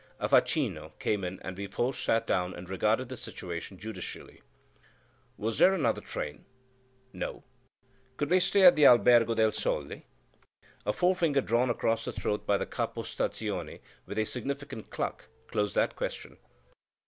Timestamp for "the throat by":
12.05-12.57